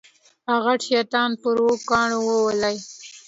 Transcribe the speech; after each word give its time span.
هغه 0.49 0.61
غټ 0.65 0.79
شیطان 0.89 1.29
پر 1.41 1.55
اوو 1.61 1.83
کاڼو 1.89 2.19
وولې. 2.27 2.75